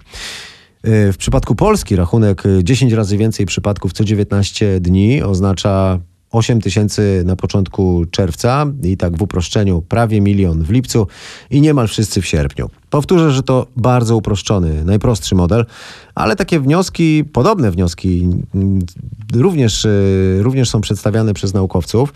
E, 0.84 1.14
w 1.14 1.18
przypadku 1.18 1.56
Polski 1.56 1.96
rachunek 1.96 2.44
10 2.64 2.94
e, 2.94 2.96
razy 2.96 3.18
więcej 3.18 3.46
przypadków 3.46 3.94
co 3.94 4.04
19 4.04 4.80
dni 4.80 5.24
oznacza 5.24 6.00
8 6.32 6.62
tysięcy 6.62 7.24
na 7.26 7.36
początku 7.36 8.06
czerwca 8.12 8.66
i 8.84 8.98
tak 8.98 9.18
w 9.18 9.22
uproszczeniu 9.22 9.82
prawie 9.82 10.22
milion 10.22 10.64
w 10.64 10.70
lipcu 10.70 11.08
i 11.50 11.62
niemal 11.62 11.88
wszyscy 11.88 12.22
w 12.22 12.26
sierpniu. 12.26 12.70
Powtórzę, 12.90 13.32
że 13.32 13.44
to 13.44 13.68
bardzo 13.76 14.18
uproszczony, 14.18 14.86
najprostszy 14.86 15.36
model, 15.36 15.66
ale 16.16 16.36
takie 16.36 16.60
wnioski, 16.60 17.24
podobne 17.34 17.72
wnioski 17.72 18.30
mm, 18.56 18.80
również, 19.34 19.86
y, 19.86 20.40
również 20.42 20.70
są 20.70 20.82
przedstawiane 20.82 21.34
przez 21.34 21.54
naukowców 21.54 22.14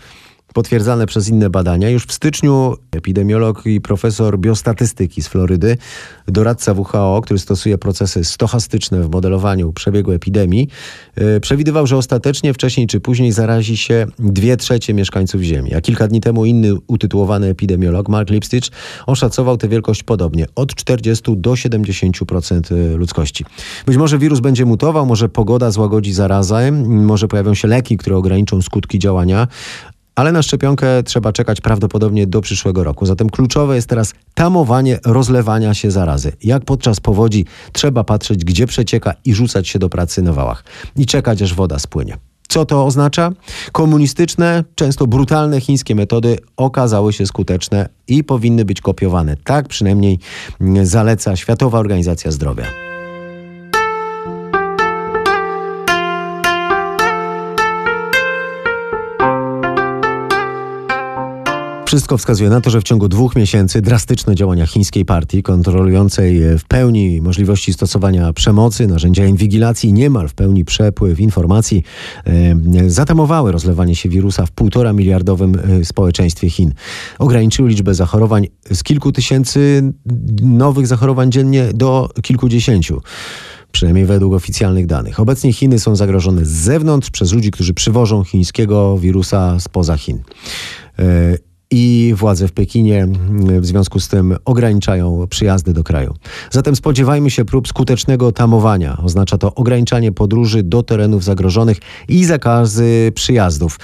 potwierdzane 0.56 1.06
przez 1.06 1.28
inne 1.28 1.50
badania. 1.50 1.90
Już 1.90 2.04
w 2.04 2.12
styczniu 2.12 2.76
epidemiolog 2.92 3.66
i 3.66 3.80
profesor 3.80 4.38
biostatystyki 4.38 5.22
z 5.22 5.28
Florydy, 5.28 5.76
doradca 6.28 6.72
WHO, 6.72 7.20
który 7.24 7.38
stosuje 7.38 7.78
procesy 7.78 8.24
stochastyczne 8.24 9.02
w 9.02 9.10
modelowaniu 9.10 9.72
przebiegu 9.72 10.12
epidemii, 10.12 10.68
e, 11.14 11.40
przewidywał, 11.40 11.86
że 11.86 11.96
ostatecznie 11.96 12.54
wcześniej 12.54 12.86
czy 12.86 13.00
później 13.00 13.32
zarazi 13.32 13.76
się 13.76 14.06
dwie 14.18 14.56
trzecie 14.56 14.94
mieszkańców 14.94 15.40
Ziemi. 15.40 15.74
A 15.74 15.80
kilka 15.80 16.08
dni 16.08 16.20
temu 16.20 16.44
inny 16.44 16.74
utytułowany 16.86 17.46
epidemiolog, 17.46 18.08
Mark 18.08 18.30
Lipstitch, 18.30 18.68
oszacował 19.06 19.56
tę 19.56 19.68
wielkość 19.68 20.02
podobnie, 20.02 20.46
od 20.54 20.74
40 20.74 21.22
do 21.36 21.50
70% 21.50 22.96
ludzkości. 22.96 23.44
Być 23.86 23.96
może 23.96 24.18
wirus 24.18 24.40
będzie 24.40 24.64
mutował, 24.64 25.06
może 25.06 25.28
pogoda 25.28 25.70
złagodzi 25.70 26.12
zarazę, 26.12 26.72
może 26.86 27.28
pojawią 27.28 27.54
się 27.54 27.68
leki, 27.68 27.96
które 27.96 28.16
ograniczą 28.16 28.62
skutki 28.62 28.98
działania, 28.98 29.48
ale 30.16 30.32
na 30.32 30.42
szczepionkę 30.42 31.02
trzeba 31.02 31.32
czekać 31.32 31.60
prawdopodobnie 31.60 32.26
do 32.26 32.40
przyszłego 32.40 32.84
roku. 32.84 33.06
Zatem 33.06 33.30
kluczowe 33.30 33.76
jest 33.76 33.88
teraz 33.88 34.14
tamowanie 34.34 34.98
rozlewania 35.04 35.74
się 35.74 35.90
zarazy. 35.90 36.32
Jak 36.44 36.64
podczas 36.64 37.00
powodzi 37.00 37.44
trzeba 37.72 38.04
patrzeć, 38.04 38.44
gdzie 38.44 38.66
przecieka 38.66 39.14
i 39.24 39.34
rzucać 39.34 39.68
się 39.68 39.78
do 39.78 39.88
pracy 39.88 40.22
na 40.22 40.32
wałach. 40.32 40.64
I 40.96 41.06
czekać, 41.06 41.42
aż 41.42 41.54
woda 41.54 41.78
spłynie. 41.78 42.16
Co 42.48 42.66
to 42.66 42.86
oznacza? 42.86 43.32
Komunistyczne, 43.72 44.64
często 44.74 45.06
brutalne 45.06 45.60
chińskie 45.60 45.94
metody 45.94 46.38
okazały 46.56 47.12
się 47.12 47.26
skuteczne 47.26 47.88
i 48.08 48.24
powinny 48.24 48.64
być 48.64 48.80
kopiowane. 48.80 49.36
Tak 49.44 49.68
przynajmniej 49.68 50.18
zaleca 50.82 51.36
Światowa 51.36 51.78
Organizacja 51.78 52.30
Zdrowia. 52.30 52.85
Wszystko 61.96 62.18
wskazuje 62.18 62.50
na 62.50 62.60
to, 62.60 62.70
że 62.70 62.80
w 62.80 62.84
ciągu 62.84 63.08
dwóch 63.08 63.36
miesięcy 63.36 63.82
drastyczne 63.82 64.34
działania 64.34 64.66
chińskiej 64.66 65.04
partii, 65.04 65.42
kontrolującej 65.42 66.58
w 66.58 66.64
pełni 66.64 67.22
możliwości 67.22 67.72
stosowania 67.72 68.32
przemocy, 68.32 68.86
narzędzia 68.86 69.26
inwigilacji, 69.26 69.92
niemal 69.92 70.28
w 70.28 70.34
pełni 70.34 70.64
przepływ 70.64 71.20
informacji, 71.20 71.82
e, 72.26 72.90
zatamowały 72.90 73.52
rozlewanie 73.52 73.96
się 73.96 74.08
wirusa 74.08 74.46
w 74.46 74.50
półtora 74.50 74.92
miliardowym 74.92 75.58
e, 75.80 75.84
społeczeństwie 75.84 76.50
Chin. 76.50 76.72
Ograniczyły 77.18 77.68
liczbę 77.68 77.94
zachorowań 77.94 78.46
z 78.72 78.82
kilku 78.82 79.12
tysięcy 79.12 79.92
nowych 80.42 80.86
zachorowań 80.86 81.32
dziennie 81.32 81.68
do 81.74 82.10
kilkudziesięciu 82.22 83.02
przynajmniej 83.72 84.06
według 84.06 84.34
oficjalnych 84.34 84.86
danych. 84.86 85.20
Obecnie 85.20 85.52
Chiny 85.52 85.78
są 85.78 85.96
zagrożone 85.96 86.44
z 86.44 86.48
zewnątrz 86.48 87.10
przez 87.10 87.32
ludzi, 87.32 87.50
którzy 87.50 87.74
przywożą 87.74 88.24
chińskiego 88.24 88.98
wirusa 88.98 89.60
spoza 89.60 89.96
Chin. 89.96 90.22
I 91.70 92.14
władze 92.16 92.48
w 92.48 92.52
Pekinie 92.52 93.02
mm, 93.02 93.60
w 93.60 93.66
związku 93.66 94.00
z 94.00 94.08
tym 94.08 94.36
ograniczają 94.44 95.26
przyjazdy 95.30 95.72
do 95.72 95.84
kraju. 95.84 96.14
Zatem 96.50 96.76
spodziewajmy 96.76 97.30
się 97.30 97.44
prób 97.44 97.68
skutecznego 97.68 98.32
tamowania. 98.32 98.98
Oznacza 99.02 99.38
to 99.38 99.54
ograniczanie 99.54 100.12
podróży 100.12 100.62
do 100.62 100.82
terenów 100.82 101.24
zagrożonych 101.24 101.78
i 102.08 102.24
zakazy 102.24 103.12
przyjazdów. 103.14 103.78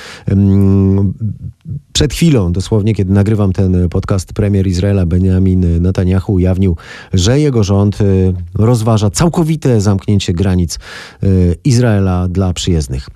Przed 1.92 2.12
chwilą, 2.12 2.52
dosłownie, 2.52 2.94
kiedy 2.94 3.12
nagrywam 3.12 3.52
ten 3.52 3.88
podcast, 3.88 4.32
premier 4.32 4.66
Izraela 4.66 5.06
Benjamin 5.06 5.82
Netanyahu 5.82 6.32
ujawnił, 6.32 6.76
że 7.12 7.40
jego 7.40 7.64
rząd 7.64 8.00
y, 8.00 8.34
rozważa 8.54 9.11
całkowite 9.11 9.80
zamknięcie 9.80 10.32
granic 10.32 10.78
y, 11.22 11.56
Izraela 11.64 12.28
dla 12.28 12.52
przyjezdnych. 12.52 13.08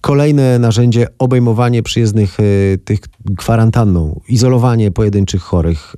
Kolejne 0.00 0.58
narzędzie 0.58 1.06
obejmowanie 1.18 1.82
przyjezdnych 1.82 2.38
tych 2.84 3.00
kwarantanną, 3.36 4.20
izolowanie 4.28 4.90
pojedynczych 4.90 5.42
chorych, 5.42 5.96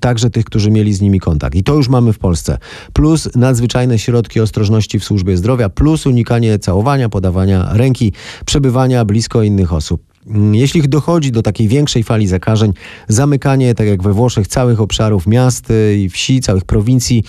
także 0.00 0.30
tych, 0.30 0.44
którzy 0.44 0.70
mieli 0.70 0.94
z 0.94 1.00
nimi 1.00 1.20
kontakt. 1.20 1.54
I 1.54 1.62
to 1.62 1.74
już 1.74 1.88
mamy 1.88 2.12
w 2.12 2.18
Polsce. 2.18 2.58
Plus 2.92 3.28
nadzwyczajne 3.34 3.98
środki 3.98 4.40
ostrożności 4.40 4.98
w 4.98 5.04
służbie 5.04 5.36
zdrowia, 5.36 5.68
plus 5.68 6.06
unikanie 6.06 6.58
całowania, 6.58 7.08
podawania 7.08 7.68
ręki, 7.72 8.12
przebywania 8.46 9.04
blisko 9.04 9.42
innych 9.42 9.72
osób. 9.72 10.13
Jeśli 10.52 10.88
dochodzi 10.88 11.32
do 11.32 11.42
takiej 11.42 11.68
większej 11.68 12.02
fali 12.02 12.26
zakażeń, 12.26 12.72
zamykanie, 13.08 13.74
tak 13.74 13.86
jak 13.86 14.02
we 14.02 14.12
Włoszech, 14.12 14.48
całych 14.48 14.80
obszarów 14.80 15.26
miast 15.26 15.68
i 15.96 16.08
wsi, 16.08 16.40
całych 16.40 16.64
prowincji, 16.64 17.24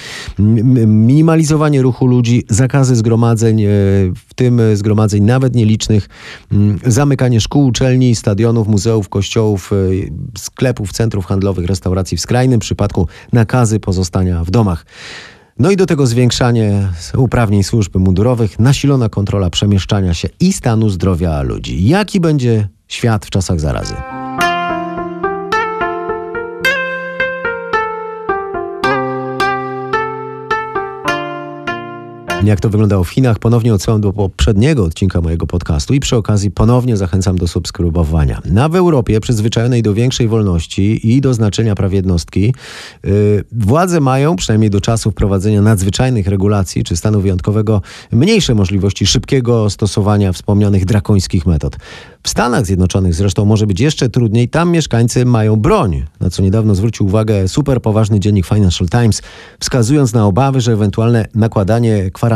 minimalizowanie 0.88 1.82
ruchu 1.82 2.08
ludzi, 2.08 2.44
zakazy 2.50 2.96
zgromadzeń, 2.96 3.62
y, 3.62 3.66
w 4.16 4.34
tym 4.36 4.62
zgromadzeń 4.74 5.24
nawet 5.24 5.56
nielicznych, 5.56 6.10
zamykanie 6.86 7.42
szkół, 7.42 7.66
uczelni, 7.66 8.16
stadionów, 8.16 8.68
muzeów, 8.68 9.10
kościołów, 9.10 9.72
y, 9.74 10.12
sklepów, 10.38 10.92
centrów 10.92 11.26
handlowych, 11.26 11.66
restauracji, 11.66 12.18
w 12.18 12.22
skrajnym 12.22 12.60
przypadku 12.60 13.08
nakazy 13.34 13.80
pozostania 13.80 14.44
w 14.44 14.52
domach. 14.52 14.86
No 15.60 15.72
i 15.72 15.76
do 15.76 15.86
tego 15.86 16.08
zwiększanie 16.08 16.88
uprawnień 17.18 17.64
służb 17.64 17.96
mundurowych, 17.96 18.60
nasilona 18.60 19.10
kontrola 19.10 19.50
przemieszczania 19.50 20.14
się 20.14 20.30
i 20.40 20.54
stanu 20.54 20.90
zdrowia 20.90 21.42
ludzi. 21.42 21.88
Jaki 21.88 22.20
będzie 22.20 22.70
Świat 22.88 23.26
w 23.26 23.30
czasach 23.30 23.60
zarazy. 23.60 23.96
Jak 32.44 32.60
to 32.60 32.70
wyglądało 32.70 33.04
w 33.04 33.10
Chinach, 33.10 33.40
ponownie 33.40 33.74
odsyłam 33.74 34.02
do 34.02 34.14
poprzedniego 34.14 34.84
odcinka 34.84 35.22
mojego 35.22 35.48
podcastu 35.48 35.94
i 35.94 36.00
przy 36.00 36.16
okazji 36.16 36.52
ponownie 36.52 36.98
zachęcam 36.98 37.38
do 37.38 37.48
subskrybowania. 37.48 38.42
Na 38.46 38.70
w 38.70 38.76
Europie, 38.76 39.20
przyzwyczajonej 39.20 39.84
do 39.84 39.94
większej 39.94 40.28
wolności 40.28 41.16
i 41.16 41.22
do 41.22 41.34
znaczenia 41.34 41.76
praw 41.76 41.94
jednostki, 41.94 42.54
yy, 43.04 43.44
władze 43.52 44.00
mają, 44.00 44.36
przynajmniej 44.36 44.70
do 44.70 44.82
czasu 44.82 45.12
wprowadzenia 45.12 45.62
nadzwyczajnych 45.62 46.28
regulacji 46.28 46.84
czy 46.84 46.98
stanu 46.98 47.22
wyjątkowego, 47.22 47.82
mniejsze 48.12 48.56
możliwości 48.56 49.06
szybkiego 49.06 49.70
stosowania 49.70 50.32
wspomnianych 50.32 50.86
drakońskich 50.86 51.46
metod. 51.46 51.78
W 52.24 52.30
Stanach 52.30 52.66
Zjednoczonych 52.66 53.14
zresztą 53.14 53.46
może 53.46 53.68
być 53.68 53.80
jeszcze 53.80 54.10
trudniej, 54.10 54.50
tam 54.50 54.72
mieszkańcy 54.72 55.26
mają 55.26 55.56
broń, 55.56 56.04
na 56.20 56.30
co 56.30 56.44
niedawno 56.44 56.76
zwrócił 56.76 57.06
uwagę 57.06 57.48
super 57.48 57.82
poważny 57.82 58.20
dziennik 58.20 58.46
Financial 58.46 58.90
Times, 58.90 59.22
wskazując 59.60 60.14
na 60.14 60.26
obawy, 60.26 60.62
że 60.62 60.74
ewentualne 60.74 61.26
nakładanie 61.36 62.12
kwarantanny 62.12 62.35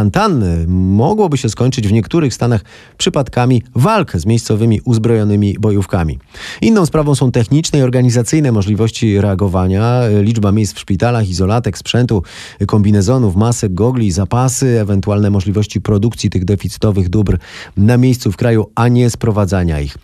mogłoby 0.68 1.38
się 1.38 1.50
skończyć 1.50 1.88
w 1.88 1.92
niektórych 1.92 2.34
stanach 2.34 2.62
przypadkami 2.98 3.64
walk 3.76 4.12
z 4.16 4.26
miejscowymi 4.26 4.82
uzbrojonymi 4.86 5.56
bojówkami. 5.60 6.20
Inną 6.62 6.86
sprawą 6.86 7.16
są 7.16 7.32
techniczne 7.32 7.80
i 7.80 7.82
organizacyjne 7.82 8.52
możliwości 8.52 9.22
reagowania, 9.22 10.02
liczba 10.22 10.52
miejsc 10.52 10.74
w 10.74 10.80
szpitalach, 10.80 11.30
izolatek, 11.30 11.78
sprzętu, 11.78 12.24
kombinezonów, 12.68 13.36
masek, 13.36 13.74
gogli, 13.74 14.12
zapasy, 14.12 14.80
ewentualne 14.80 15.30
możliwości 15.30 15.82
produkcji 15.82 16.30
tych 16.30 16.46
deficytowych 16.46 17.10
dóbr 17.10 17.38
na 17.78 17.98
miejscu 17.98 18.32
w 18.32 18.38
kraju, 18.38 18.66
a 18.76 18.88
nie 18.88 19.10
sprowadzania 19.10 19.80
ich, 19.80 19.98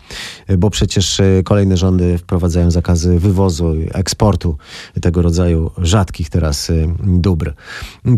bo 0.58 0.70
przecież 0.70 1.20
e, 1.20 1.42
kolejne 1.44 1.76
rządy 1.76 2.18
wprowadzają 2.18 2.70
zakazy 2.70 3.18
wywozu, 3.18 3.74
eksportu 3.92 4.56
tego 5.00 5.22
rodzaju 5.22 5.70
rzadkich 5.78 6.30
teraz 6.30 6.70
e, 6.70 6.74
dóbr. 7.04 7.54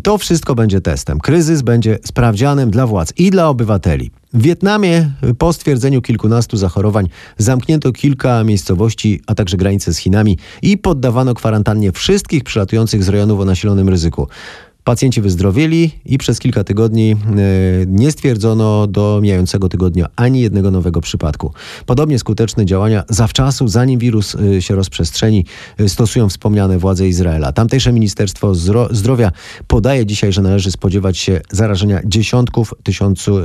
To 0.02 0.18
wszystko 0.18 0.54
będzie 0.54 0.80
testem. 0.80 1.18
Kryzys 1.18 1.57
będzie 1.62 1.98
sprawdzianem 2.04 2.70
dla 2.70 2.86
władz 2.86 3.12
i 3.16 3.30
dla 3.30 3.48
obywateli. 3.48 4.10
W 4.32 4.42
Wietnamie 4.42 5.10
po 5.38 5.52
stwierdzeniu 5.52 6.02
kilkunastu 6.02 6.56
zachorowań 6.56 7.08
zamknięto 7.38 7.92
kilka 7.92 8.44
miejscowości, 8.44 9.20
a 9.26 9.34
także 9.34 9.56
granice 9.56 9.94
z 9.94 9.98
Chinami 9.98 10.38
i 10.62 10.78
poddawano 10.78 11.34
kwarantannie 11.34 11.92
wszystkich 11.92 12.44
przylatujących 12.44 13.04
z 13.04 13.08
rejonów 13.08 13.40
o 13.40 13.44
nasilonym 13.44 13.88
ryzyku. 13.88 14.28
Pacjenci 14.88 15.20
wyzdrowieli 15.20 15.90
i 16.04 16.18
przez 16.18 16.38
kilka 16.38 16.64
tygodni 16.64 17.12
e, 17.12 17.16
nie 17.86 18.12
stwierdzono 18.12 18.86
do 18.86 19.18
mijającego 19.22 19.68
tygodnia 19.68 20.06
ani 20.16 20.40
jednego 20.40 20.70
nowego 20.70 21.00
przypadku. 21.00 21.52
Podobnie 21.86 22.18
skuteczne 22.18 22.66
działania 22.66 23.04
zawczasu, 23.08 23.68
zanim 23.68 23.98
wirus 23.98 24.34
e, 24.34 24.62
się 24.62 24.74
rozprzestrzeni, 24.74 25.44
e, 25.78 25.88
stosują 25.88 26.28
wspomniane 26.28 26.78
władze 26.78 27.08
Izraela. 27.08 27.52
Tamtejsze 27.52 27.92
Ministerstwo 27.92 28.54
Zdrowia 28.90 29.32
podaje 29.66 30.06
dzisiaj, 30.06 30.32
że 30.32 30.42
należy 30.42 30.70
spodziewać 30.70 31.18
się 31.18 31.40
zarażenia 31.50 32.00
dziesiątków 32.04 32.74
tysiącu, 32.82 33.38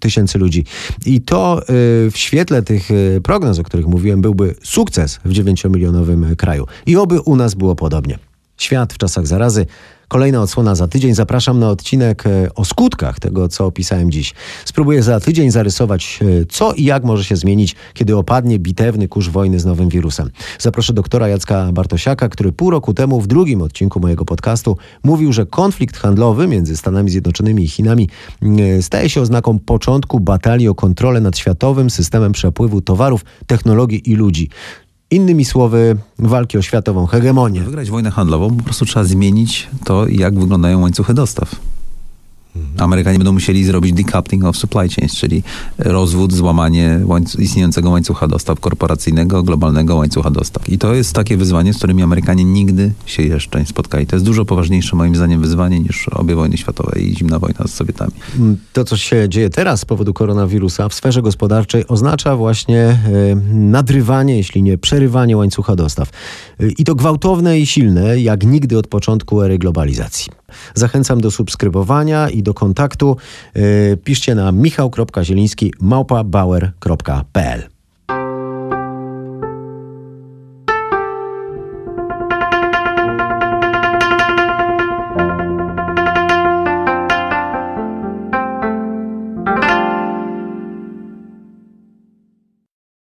tysięcy 0.00 0.38
ludzi. 0.38 0.64
I 1.06 1.20
to 1.20 1.62
w 2.10 2.12
świetle 2.14 2.62
tych 2.62 2.88
prognoz, 3.22 3.58
o 3.58 3.62
których 3.62 3.86
mówiłem, 3.86 4.20
byłby 4.20 4.54
sukces 4.62 5.20
w 5.24 5.32
9-milionowym 5.32 6.36
kraju. 6.36 6.66
I 6.86 6.96
oby 6.96 7.20
u 7.20 7.36
nas 7.36 7.54
było 7.54 7.74
podobnie. 7.74 8.18
Świat 8.56 8.92
w 8.92 8.98
czasach 8.98 9.26
zarazy. 9.26 9.66
Kolejna 10.08 10.42
odsłona 10.42 10.74
za 10.74 10.88
tydzień. 10.88 11.14
Zapraszam 11.14 11.58
na 11.58 11.70
odcinek 11.70 12.26
e, 12.26 12.54
o 12.54 12.64
skutkach 12.64 13.20
tego, 13.20 13.48
co 13.48 13.66
opisałem 13.66 14.10
dziś. 14.10 14.34
Spróbuję 14.64 15.02
za 15.02 15.20
tydzień 15.20 15.50
zarysować, 15.50 16.18
e, 16.22 16.46
co 16.46 16.72
i 16.72 16.84
jak 16.84 17.04
może 17.04 17.24
się 17.24 17.36
zmienić, 17.36 17.76
kiedy 17.94 18.16
opadnie 18.16 18.58
bitewny 18.58 19.08
kurz 19.08 19.28
wojny 19.28 19.60
z 19.60 19.64
nowym 19.64 19.88
wirusem. 19.88 20.30
Zaproszę 20.58 20.92
doktora 20.92 21.28
Jacka 21.28 21.72
Bartosiaka, 21.72 22.28
który 22.28 22.52
pół 22.52 22.70
roku 22.70 22.94
temu 22.94 23.20
w 23.20 23.26
drugim 23.26 23.62
odcinku 23.62 24.00
mojego 24.00 24.24
podcastu 24.24 24.76
mówił, 25.04 25.32
że 25.32 25.46
konflikt 25.46 25.96
handlowy 25.96 26.46
między 26.46 26.76
Stanami 26.76 27.10
Zjednoczonymi 27.10 27.64
i 27.64 27.68
Chinami 27.68 28.08
e, 28.42 28.82
staje 28.82 29.10
się 29.10 29.20
oznaką 29.20 29.58
początku 29.58 30.20
batalii 30.20 30.68
o 30.68 30.74
kontrolę 30.74 31.20
nad 31.20 31.38
światowym 31.38 31.90
systemem 31.90 32.32
przepływu 32.32 32.80
towarów, 32.80 33.24
technologii 33.46 34.10
i 34.10 34.14
ludzi. 34.14 34.48
Innymi 35.10 35.44
słowy, 35.44 35.96
walki 36.18 36.58
o 36.58 36.62
światową 36.62 37.06
hegemonię. 37.06 37.60
Wygrać 37.60 37.90
wojnę 37.90 38.10
handlową 38.10 38.56
po 38.56 38.62
prostu 38.62 38.84
trzeba 38.84 39.04
zmienić 39.04 39.68
to, 39.84 40.08
jak 40.08 40.38
wyglądają 40.38 40.80
łańcuchy 40.80 41.14
dostaw. 41.14 41.56
Mhm. 42.56 42.84
Amerykanie 42.84 43.18
będą 43.18 43.32
musieli 43.32 43.64
zrobić 43.64 43.92
decoupling 43.92 44.44
of 44.44 44.56
supply 44.56 44.88
chains, 44.88 45.16
czyli 45.16 45.42
rozwód, 45.78 46.32
złamanie 46.32 47.00
istniejącego 47.38 47.90
łańcucha 47.90 48.28
dostaw 48.28 48.60
korporacyjnego, 48.60 49.42
globalnego 49.42 49.96
łańcucha 49.96 50.30
dostaw. 50.30 50.68
I 50.68 50.78
to 50.78 50.94
jest 50.94 51.12
takie 51.12 51.36
wyzwanie, 51.36 51.74
z 51.74 51.76
którymi 51.76 52.02
Amerykanie 52.02 52.44
nigdy 52.44 52.92
się 53.06 53.22
jeszcze 53.22 53.60
nie 53.60 53.66
spotkali. 53.66 54.06
To 54.06 54.16
jest 54.16 54.26
dużo 54.26 54.44
poważniejsze 54.44 54.96
moim 54.96 55.16
zdaniem 55.16 55.40
wyzwanie 55.40 55.80
niż 55.80 56.08
obie 56.08 56.34
wojny 56.34 56.56
światowe 56.56 57.00
i 57.00 57.16
zimna 57.16 57.38
wojna 57.38 57.66
z 57.66 57.74
Sowietami. 57.74 58.12
Mm, 58.38 58.56
to, 58.72 58.84
co 58.84 58.96
się 58.96 59.28
dzieje 59.28 59.50
teraz 59.50 59.80
z 59.80 59.84
powodu 59.84 60.14
koronawirusa 60.14 60.88
w 60.88 60.94
sferze 60.94 61.22
gospodarczej 61.22 61.88
oznacza 61.88 62.36
właśnie 62.36 62.78
e, 62.78 62.98
nadrywanie, 63.52 64.36
jeśli 64.36 64.62
nie 64.62 64.78
przerywanie 64.78 65.36
łańcucha 65.36 65.76
dostaw. 65.76 66.10
E, 66.60 66.68
I 66.78 66.84
to 66.84 66.94
gwałtowne 66.94 67.60
i 67.60 67.66
silne, 67.66 68.20
jak 68.20 68.46
nigdy 68.46 68.78
od 68.78 68.86
początku 68.86 69.42
ery 69.42 69.58
globalizacji. 69.58 70.32
Zachęcam 70.74 71.20
do 71.20 71.30
subskrybowania 71.30 72.28
i 72.28 72.42
do 72.42 72.54
kontaktu. 72.54 73.16
E, 73.54 73.96
piszcie 73.96 74.34
na 74.34 74.52
michał.zieliński 74.52 75.72
małpa 75.80 76.24